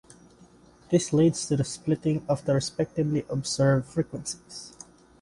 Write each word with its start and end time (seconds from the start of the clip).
This 0.89 1.13
leads 1.13 1.45
to 1.45 1.55
the 1.55 1.63
splitting 1.63 2.25
of 2.27 2.43
the 2.43 2.55
respectively 2.55 3.23
observed 3.29 3.85
frequencies. 3.87 4.73